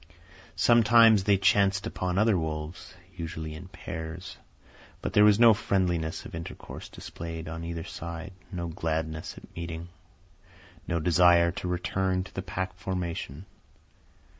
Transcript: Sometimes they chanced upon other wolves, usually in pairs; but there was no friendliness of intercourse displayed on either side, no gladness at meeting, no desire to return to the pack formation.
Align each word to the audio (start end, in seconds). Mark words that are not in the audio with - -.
Sometimes 0.55 1.25
they 1.25 1.37
chanced 1.37 1.85
upon 1.85 2.17
other 2.17 2.35
wolves, 2.35 2.95
usually 3.15 3.53
in 3.53 3.67
pairs; 3.67 4.37
but 4.99 5.13
there 5.13 5.23
was 5.23 5.39
no 5.39 5.53
friendliness 5.53 6.25
of 6.25 6.33
intercourse 6.33 6.89
displayed 6.89 7.47
on 7.47 7.63
either 7.63 7.83
side, 7.83 8.33
no 8.51 8.65
gladness 8.67 9.37
at 9.37 9.55
meeting, 9.55 9.89
no 10.87 10.99
desire 10.99 11.51
to 11.51 11.67
return 11.67 12.23
to 12.23 12.33
the 12.33 12.41
pack 12.41 12.73
formation. 12.79 13.45